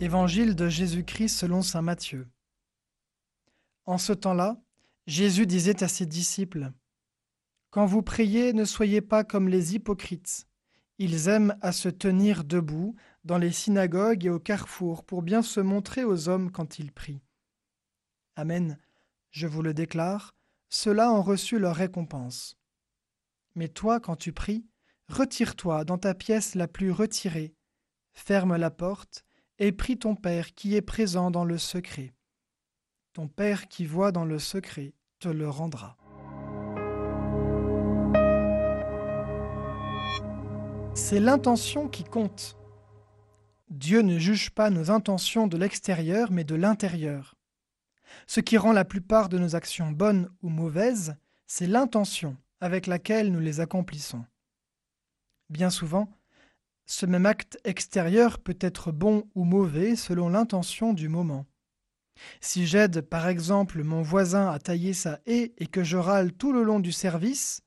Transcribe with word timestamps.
Évangile 0.00 0.54
de 0.54 0.68
Jésus-Christ 0.68 1.36
selon 1.36 1.60
Saint 1.60 1.82
Matthieu. 1.82 2.28
En 3.84 3.98
ce 3.98 4.12
temps-là, 4.12 4.62
Jésus 5.08 5.44
disait 5.44 5.82
à 5.82 5.88
ses 5.88 6.06
disciples, 6.06 6.70
Quand 7.70 7.84
vous 7.84 8.02
priez, 8.02 8.52
ne 8.52 8.64
soyez 8.64 9.00
pas 9.00 9.24
comme 9.24 9.48
les 9.48 9.74
hypocrites. 9.74 10.46
Ils 10.98 11.26
aiment 11.26 11.58
à 11.62 11.72
se 11.72 11.88
tenir 11.88 12.44
debout 12.44 12.94
dans 13.24 13.38
les 13.38 13.50
synagogues 13.50 14.24
et 14.24 14.30
au 14.30 14.38
carrefour 14.38 15.02
pour 15.04 15.22
bien 15.22 15.42
se 15.42 15.58
montrer 15.58 16.04
aux 16.04 16.28
hommes 16.28 16.52
quand 16.52 16.78
ils 16.78 16.92
prient. 16.92 17.24
Amen, 18.36 18.78
je 19.32 19.48
vous 19.48 19.62
le 19.62 19.74
déclare, 19.74 20.36
ceux-là 20.68 21.12
ont 21.12 21.22
reçu 21.22 21.58
leur 21.58 21.74
récompense. 21.74 22.56
Mais 23.56 23.68
toi, 23.68 23.98
quand 23.98 24.14
tu 24.14 24.32
pries, 24.32 24.64
retire-toi 25.08 25.84
dans 25.84 25.98
ta 25.98 26.14
pièce 26.14 26.54
la 26.54 26.68
plus 26.68 26.92
retirée, 26.92 27.56
ferme 28.12 28.54
la 28.54 28.70
porte, 28.70 29.24
et 29.58 29.72
prie 29.72 29.98
ton 29.98 30.14
Père 30.14 30.54
qui 30.54 30.76
est 30.76 30.82
présent 30.82 31.30
dans 31.30 31.44
le 31.44 31.58
secret. 31.58 32.14
Ton 33.12 33.28
Père 33.28 33.68
qui 33.68 33.84
voit 33.84 34.12
dans 34.12 34.24
le 34.24 34.38
secret 34.38 34.94
te 35.18 35.28
le 35.28 35.48
rendra. 35.48 35.96
C'est 40.94 41.20
l'intention 41.20 41.88
qui 41.88 42.04
compte. 42.04 42.56
Dieu 43.70 44.00
ne 44.02 44.18
juge 44.18 44.50
pas 44.50 44.70
nos 44.70 44.90
intentions 44.90 45.46
de 45.46 45.56
l'extérieur, 45.56 46.30
mais 46.30 46.44
de 46.44 46.54
l'intérieur. 46.54 47.34
Ce 48.26 48.40
qui 48.40 48.56
rend 48.56 48.72
la 48.72 48.84
plupart 48.84 49.28
de 49.28 49.38
nos 49.38 49.54
actions 49.54 49.90
bonnes 49.90 50.30
ou 50.42 50.48
mauvaises, 50.48 51.16
c'est 51.46 51.66
l'intention 51.66 52.36
avec 52.60 52.86
laquelle 52.86 53.30
nous 53.30 53.40
les 53.40 53.60
accomplissons. 53.60 54.24
Bien 55.50 55.70
souvent, 55.70 56.08
ce 56.88 57.04
même 57.04 57.26
acte 57.26 57.58
extérieur 57.64 58.38
peut 58.38 58.56
être 58.60 58.92
bon 58.92 59.28
ou 59.34 59.44
mauvais 59.44 59.94
selon 59.94 60.30
l'intention 60.30 60.94
du 60.94 61.08
moment. 61.08 61.46
Si 62.40 62.66
j'aide 62.66 63.02
par 63.02 63.28
exemple 63.28 63.84
mon 63.84 64.02
voisin 64.02 64.48
à 64.48 64.58
tailler 64.58 64.94
sa 64.94 65.20
haie 65.26 65.52
et 65.58 65.66
que 65.66 65.84
je 65.84 65.98
râle 65.98 66.32
tout 66.32 66.52
le 66.52 66.62
long 66.62 66.80
du 66.80 66.90
service, 66.90 67.60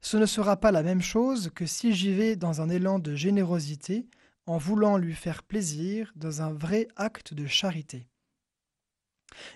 ce 0.00 0.16
ne 0.16 0.26
sera 0.26 0.56
pas 0.56 0.72
la 0.72 0.82
même 0.82 1.02
chose 1.02 1.50
que 1.54 1.66
si 1.66 1.94
j'y 1.94 2.12
vais 2.14 2.34
dans 2.34 2.60
un 2.62 2.70
élan 2.70 2.98
de 2.98 3.14
générosité 3.14 4.06
en 4.46 4.56
voulant 4.56 4.96
lui 4.96 5.14
faire 5.14 5.42
plaisir 5.42 6.10
dans 6.16 6.40
un 6.40 6.52
vrai 6.52 6.88
acte 6.96 7.34
de 7.34 7.46
charité. 7.46 8.08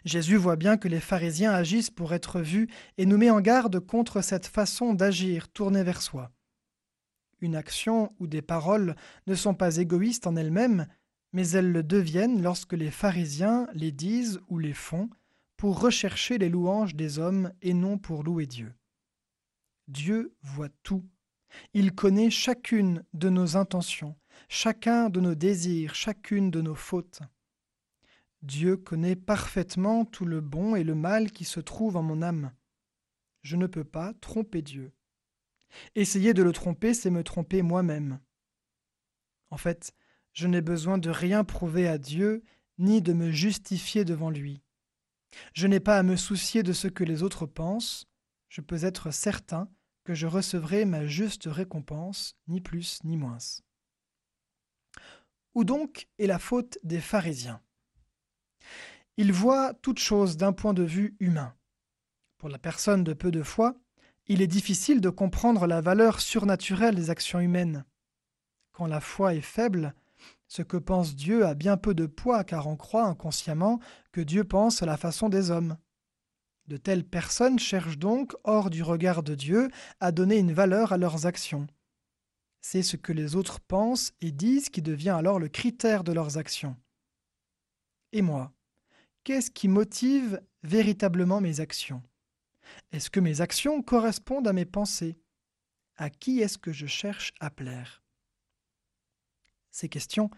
Jésus 0.05 0.37
voit 0.37 0.57
bien 0.57 0.77
que 0.77 0.89
les 0.89 1.01
pharisiens 1.01 1.53
agissent 1.53 1.91
pour 1.91 2.13
être 2.13 2.41
vus 2.41 2.69
et 2.99 3.07
nous 3.07 3.17
met 3.17 3.31
en 3.31 3.41
garde 3.41 3.81
contre 3.81 4.21
cette 4.21 4.47
façon 4.47 4.93
d'agir 4.95 5.49
tournée 5.49 5.83
vers 5.83 6.03
soi. 6.03 6.36
Une 7.41 7.57
action 7.57 8.15
ou 8.19 8.27
des 8.27 8.43
paroles 8.43 8.97
ne 9.27 9.35
sont 9.35 9.55
pas 9.55 9.77
égoïstes 9.77 10.27
en 10.27 10.37
elles-mêmes, 10.37 10.87
mais 11.33 11.49
elles 11.51 11.71
le 11.71 11.83
deviennent 11.83 12.43
lorsque 12.43 12.73
les 12.73 12.91
pharisiens 12.91 13.69
les 13.75 13.93
disent 13.93 14.41
ou 14.49 14.59
les 14.59 14.73
font 14.73 15.11
pour 15.57 15.81
rechercher 15.81 16.39
les 16.39 16.49
louanges 16.49 16.95
des 16.95 17.19
hommes 17.19 17.53
et 17.63 17.75
non 17.75 17.99
pour 17.99 18.23
louer 18.23 18.47
Dieu. 18.47 18.75
Dieu 19.89 20.35
voit 20.43 20.71
tout. 20.83 21.05
Il 21.75 21.95
connaît 21.95 22.31
chacune 22.31 23.05
de 23.15 23.29
nos 23.29 23.57
intentions, 23.57 24.17
chacun 24.49 25.11
de 25.11 25.21
nos 25.21 25.35
désirs, 25.35 25.95
chacune 25.95 26.51
de 26.51 26.61
nos 26.61 26.75
fautes. 26.75 27.21
Dieu 28.43 28.77
connaît 28.77 29.17
parfaitement 29.17 30.05
tout 30.05 30.25
le 30.25 30.41
bon 30.41 30.77
et 30.77 30.85
le 30.85 30.95
mal 30.95 31.33
qui 31.33 31.45
se 31.45 31.61
trouve 31.61 31.97
en 31.97 32.03
mon 32.03 32.23
âme. 32.23 32.53
Je 33.43 33.57
ne 33.57 33.67
peux 33.67 33.85
pas 33.85 34.13
tromper 34.21 34.63
Dieu. 34.63 34.93
Essayer 35.95 36.35
de 36.35 36.43
le 36.43 36.53
tromper, 36.53 36.95
c'est 36.95 37.11
me 37.11 37.25
tromper 37.25 37.63
moi-même. 37.63 38.21
En 39.51 39.57
fait, 39.57 39.95
je 40.33 40.47
n'ai 40.47 40.61
besoin 40.61 40.99
de 40.99 41.11
rien 41.11 41.45
prouver 41.45 41.89
à 41.89 41.99
Dieu, 41.99 42.43
ni 42.79 43.01
de 43.01 43.13
me 43.13 43.31
justifier 43.31 44.05
devant 44.05 44.31
lui. 44.31 44.63
Je 45.55 45.67
n'ai 45.67 45.81
pas 45.81 45.99
à 45.99 46.03
me 46.03 46.17
soucier 46.17 46.63
de 46.63 46.73
ce 46.73 46.89
que 46.89 47.05
les 47.05 47.23
autres 47.23 47.47
pensent, 47.47 48.07
je 48.49 48.61
peux 48.61 48.85
être 48.85 49.11
certain 49.11 49.71
que 50.05 50.15
je 50.15 50.27
recevrai 50.27 50.85
ma 50.85 51.07
juste 51.07 51.45
récompense, 51.47 52.37
ni 52.49 52.61
plus 52.61 53.03
ni 53.05 53.17
moins. 53.17 53.39
Où 55.55 55.65
donc 55.65 56.09
est 56.19 56.27
la 56.27 56.39
faute 56.39 56.79
des 56.85 57.01
pharisiens? 57.01 57.63
Ils 59.17 59.33
voient 59.33 59.75
toute 59.75 59.99
chose 59.99 60.37
d'un 60.37 60.53
point 60.53 60.75
de 60.75 60.85
vue 60.85 61.17
humain. 61.19 61.57
Pour 62.37 62.51
la 62.51 62.59
personne 62.59 63.03
de 63.03 63.15
peu 63.15 63.31
de 63.31 63.43
foi, 63.43 63.75
il 64.29 64.43
est 64.43 64.47
difficile 64.47 65.01
de 65.01 65.11
comprendre 65.11 65.67
la 65.67 65.81
valeur 65.81 66.21
surnaturelle 66.21 66.97
des 66.97 67.11
actions 67.11 67.41
humaines. 67.41 67.85
Quand 68.73 68.87
la 68.87 69.01
foi 69.01 69.35
est 69.35 69.41
faible, 69.41 69.95
ce 70.49 70.63
que 70.63 70.77
pense 70.77 71.15
Dieu 71.15 71.47
a 71.47 71.55
bien 71.55 71.77
peu 71.77 71.95
de 71.95 72.07
poids 72.07 72.45
car 72.45 72.67
on 72.67 72.77
croit 72.77 73.07
inconsciemment 73.07 73.81
que 74.13 74.21
Dieu 74.21 74.45
pense 74.45 74.83
à 74.83 74.87
la 74.87 74.97
façon 74.97 75.29
des 75.29 75.51
hommes. 75.51 75.77
De 76.67 76.77
telles 76.77 77.05
personnes 77.05 77.61
cherchent 77.61 77.99
donc, 77.99 78.35
hors 78.43 78.71
du 78.71 78.83
regard 78.83 79.23
de 79.23 79.37
Dieu, 79.37 79.71
à 80.01 80.11
donner 80.11 80.39
une 80.39 80.53
valeur 80.53 80.93
à 80.93 80.99
leurs 80.99 81.27
actions. 81.27 81.69
C'est 82.61 82.83
ce 82.83 82.97
que 82.97 83.13
les 83.13 83.37
autres 83.37 83.61
pensent 83.61 84.13
et 84.21 84.33
disent 84.33 84.71
qui 84.71 84.83
devient 84.83 85.11
alors 85.11 85.39
le 85.39 85.49
critère 85.49 86.03
de 86.03 86.13
leurs 86.13 86.39
actions. 86.39 86.77
Et 88.13 88.23
moi, 88.23 88.53
qu'est-ce 89.23 89.53
qui 89.53 89.69
motive 89.69 90.41
véritablement 90.65 91.41
mes 91.41 91.61
actions? 91.61 92.03
Est-ce 92.93 93.11
que 93.11 93.21
mes 93.21 93.41
actions 93.41 93.83
correspondent 93.83 94.49
à 94.49 94.53
mes 94.53 94.65
pensées? 94.65 95.19
À 95.97 96.11
qui 96.11 96.41
est-ce 96.41 96.59
que 96.59 96.73
je 96.73 96.87
cherche 96.87 97.33
à 97.41 97.51
plaire? 97.51 98.03
Ces 99.71 99.89
questions, 99.89 100.31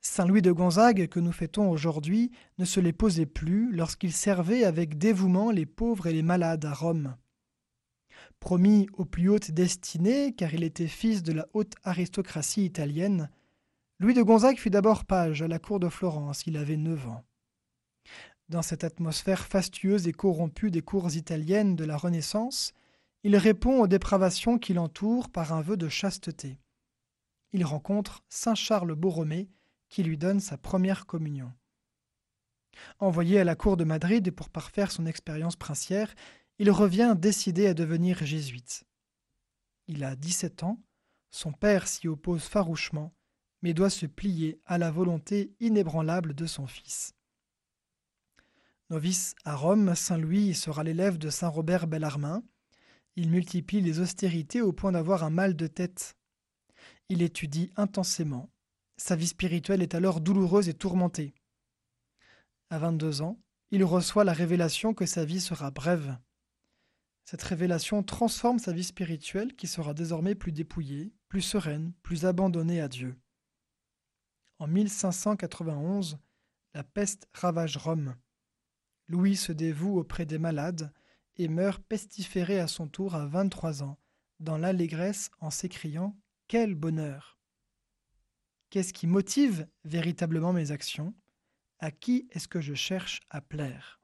Saint 0.00 0.26
Louis 0.26 0.42
de 0.42 0.52
Gonzague, 0.52 1.08
que 1.08 1.20
nous 1.20 1.32
fêtons 1.32 1.70
aujourd'hui, 1.70 2.30
ne 2.58 2.64
se 2.64 2.80
les 2.80 2.92
posait 2.92 3.26
plus 3.26 3.72
lorsqu'il 3.72 4.12
servait 4.12 4.64
avec 4.64 4.96
dévouement 4.96 5.50
les 5.50 5.66
pauvres 5.66 6.06
et 6.06 6.12
les 6.12 6.22
malades 6.22 6.64
à 6.64 6.72
Rome. 6.72 7.16
Promis 8.40 8.88
aux 8.94 9.04
plus 9.04 9.28
hautes 9.28 9.50
destinées, 9.50 10.34
car 10.34 10.54
il 10.54 10.62
était 10.62 10.86
fils 10.86 11.22
de 11.22 11.32
la 11.32 11.46
haute 11.52 11.74
aristocratie 11.82 12.64
italienne, 12.64 13.30
Louis 13.98 14.14
de 14.14 14.22
Gonzague 14.22 14.58
fut 14.58 14.70
d'abord 14.70 15.04
page 15.04 15.42
à 15.42 15.48
la 15.48 15.58
cour 15.58 15.80
de 15.80 15.88
Florence, 15.88 16.46
il 16.46 16.56
avait 16.56 16.76
neuf 16.76 17.06
ans 17.08 17.27
dans 18.48 18.62
cette 18.62 18.84
atmosphère 18.84 19.46
fastueuse 19.46 20.08
et 20.08 20.12
corrompue 20.12 20.70
des 20.70 20.82
cours 20.82 21.14
italiennes 21.14 21.76
de 21.76 21.84
la 21.84 21.96
Renaissance, 21.96 22.72
il 23.22 23.36
répond 23.36 23.80
aux 23.80 23.86
dépravations 23.86 24.58
qui 24.58 24.74
l'entourent 24.74 25.28
par 25.28 25.52
un 25.52 25.60
vœu 25.60 25.76
de 25.76 25.88
chasteté. 25.88 26.58
Il 27.52 27.64
rencontre 27.64 28.22
saint 28.28 28.54
Charles 28.54 28.94
Borromée 28.94 29.48
qui 29.88 30.02
lui 30.02 30.18
donne 30.18 30.40
sa 30.40 30.56
première 30.56 31.06
communion. 31.06 31.52
Envoyé 32.98 33.40
à 33.40 33.44
la 33.44 33.56
cour 33.56 33.76
de 33.76 33.84
Madrid 33.84 34.30
pour 34.30 34.50
parfaire 34.50 34.90
son 34.90 35.06
expérience 35.06 35.56
princière, 35.56 36.14
il 36.58 36.70
revient 36.70 37.14
décidé 37.18 37.66
à 37.66 37.74
devenir 37.74 38.24
jésuite. 38.24 38.84
Il 39.86 40.04
a 40.04 40.16
17 40.16 40.62
ans, 40.62 40.80
son 41.30 41.52
père 41.52 41.88
s'y 41.88 42.08
oppose 42.08 42.44
farouchement, 42.44 43.14
mais 43.62 43.74
doit 43.74 43.90
se 43.90 44.06
plier 44.06 44.60
à 44.66 44.78
la 44.78 44.90
volonté 44.90 45.52
inébranlable 45.60 46.34
de 46.34 46.46
son 46.46 46.66
fils. 46.66 47.14
Novice 48.90 49.34
à 49.44 49.54
Rome, 49.54 49.94
Saint 49.94 50.16
Louis 50.16 50.54
sera 50.54 50.82
l'élève 50.82 51.18
de 51.18 51.28
Saint 51.28 51.48
Robert 51.48 51.86
Bellarmin. 51.86 52.42
Il 53.16 53.28
multiplie 53.28 53.82
les 53.82 54.00
austérités 54.00 54.62
au 54.62 54.72
point 54.72 54.92
d'avoir 54.92 55.24
un 55.24 55.30
mal 55.30 55.54
de 55.56 55.66
tête. 55.66 56.16
Il 57.10 57.20
étudie 57.20 57.70
intensément. 57.76 58.50
Sa 58.96 59.14
vie 59.14 59.26
spirituelle 59.26 59.82
est 59.82 59.94
alors 59.94 60.22
douloureuse 60.22 60.70
et 60.70 60.74
tourmentée. 60.74 61.34
À 62.70 62.78
22 62.78 63.20
ans, 63.20 63.38
il 63.70 63.84
reçoit 63.84 64.24
la 64.24 64.32
révélation 64.32 64.94
que 64.94 65.04
sa 65.04 65.26
vie 65.26 65.42
sera 65.42 65.70
brève. 65.70 66.16
Cette 67.26 67.42
révélation 67.42 68.02
transforme 68.02 68.58
sa 68.58 68.72
vie 68.72 68.84
spirituelle 68.84 69.54
qui 69.54 69.66
sera 69.66 69.92
désormais 69.92 70.34
plus 70.34 70.52
dépouillée, 70.52 71.12
plus 71.28 71.42
sereine, 71.42 71.92
plus 72.02 72.24
abandonnée 72.24 72.80
à 72.80 72.88
Dieu. 72.88 73.18
En 74.58 74.66
1591, 74.66 76.18
la 76.72 76.84
peste 76.84 77.28
ravage 77.34 77.76
Rome. 77.76 78.16
Louis 79.08 79.36
se 79.36 79.52
dévoue 79.52 79.98
auprès 79.98 80.26
des 80.26 80.38
malades 80.38 80.92
et 81.36 81.48
meurt 81.48 81.82
pestiféré 81.82 82.60
à 82.60 82.66
son 82.66 82.88
tour 82.88 83.14
à 83.14 83.26
23 83.26 83.82
ans, 83.82 83.98
dans 84.38 84.58
l'allégresse 84.58 85.30
en 85.40 85.50
s'écriant 85.50 86.16
Quel 86.46 86.74
bonheur! 86.74 87.38
Qu'est-ce 88.70 88.92
qui 88.92 89.06
motive 89.06 89.66
véritablement 89.84 90.52
mes 90.52 90.72
actions? 90.72 91.14
À 91.78 91.90
qui 91.90 92.28
est-ce 92.32 92.48
que 92.48 92.60
je 92.60 92.74
cherche 92.74 93.20
à 93.30 93.40
plaire? 93.40 93.97